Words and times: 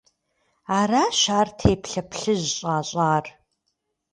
Аращ 0.77 1.19
ар 1.39 1.47
теплъэ 1.59 2.01
плъыжь 2.09 2.47
щӏащӏар. 2.57 3.25